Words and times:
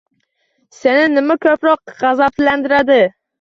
Seni 0.77 1.03
nima 1.17 1.35
ko‘proq 1.43 1.85
g‘azablantiradi? 2.01 2.99